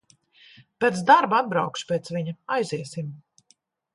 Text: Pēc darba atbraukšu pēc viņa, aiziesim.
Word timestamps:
Pēc 0.83 0.97
darba 1.09 1.41
atbraukšu 1.43 1.85
pēc 1.91 2.11
viņa, 2.17 2.35
aiziesim. 2.57 3.15